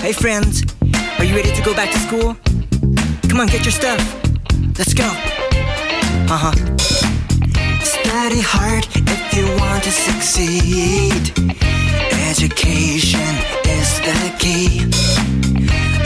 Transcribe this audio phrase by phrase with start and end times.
[0.00, 0.64] Hey friends,
[1.18, 2.34] are you ready to go back to school?
[3.28, 4.00] Come on, get your stuff.
[4.78, 5.04] Let's go.
[5.04, 6.54] Uh huh.
[7.84, 11.36] Study hard if you want to succeed.
[12.30, 13.30] Education
[13.68, 14.86] is the key.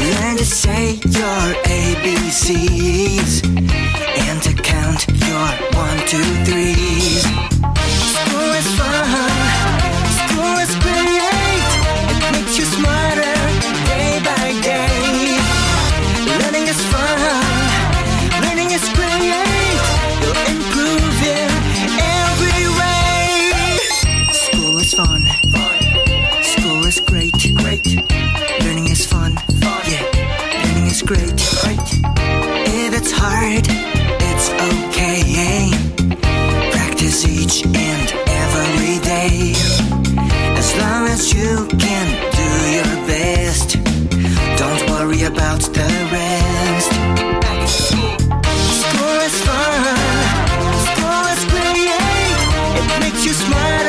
[0.03, 3.47] Learn to say your ABCs
[4.27, 5.47] and to count your
[5.79, 7.14] one, two, three.
[41.35, 42.07] you can
[42.39, 43.69] do your best.
[44.61, 46.93] Don't worry about the rest.
[48.81, 49.97] School is fun.
[50.89, 51.89] School is great.
[52.79, 53.84] It makes you smile.